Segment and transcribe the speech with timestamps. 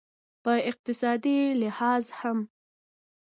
[0.43, 2.37] په اقتصادي لحاظ هم